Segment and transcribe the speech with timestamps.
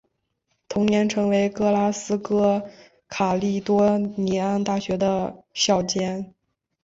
[0.67, 2.67] 同年成为格拉斯哥
[3.07, 6.33] 卡利多尼安大学的校监。